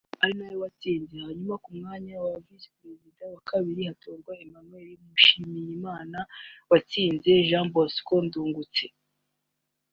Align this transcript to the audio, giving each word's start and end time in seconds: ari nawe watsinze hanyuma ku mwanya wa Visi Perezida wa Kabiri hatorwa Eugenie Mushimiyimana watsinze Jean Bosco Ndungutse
ari 0.21 0.33
nawe 0.37 0.55
watsinze 0.63 1.15
hanyuma 1.25 1.55
ku 1.63 1.69
mwanya 1.79 2.13
wa 2.25 2.33
Visi 2.45 2.69
Perezida 2.77 3.23
wa 3.33 3.39
Kabiri 3.49 3.81
hatorwa 3.89 4.31
Eugenie 4.43 4.95
Mushimiyimana 5.05 6.19
watsinze 6.71 7.29
Jean 7.47 7.67
Bosco 7.73 8.15
Ndungutse 8.25 8.85